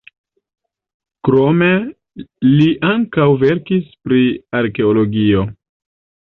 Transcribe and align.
Krome 1.27 1.67
li 2.53 2.65
ankaŭ 2.93 3.27
verkis 3.45 3.93
pri 4.09 4.23
arkeologio. 4.63 5.47